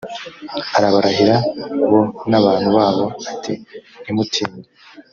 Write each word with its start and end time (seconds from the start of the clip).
arabarahira 0.77 1.35
bo 1.89 1.99
n 2.29 2.33
abantu 2.39 2.67
babo 2.77 3.05
ati 3.31 3.53
ntimutinye 4.01 4.63